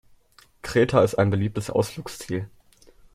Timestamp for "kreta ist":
0.63-1.13